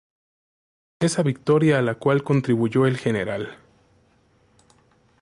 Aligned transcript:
Esa 0.99 1.21
victoria 1.21 1.77
a 1.77 1.83
la 1.83 1.93
cual 1.93 2.23
contribuyó 2.23 2.87
el 2.87 2.97
Gral. 2.97 3.59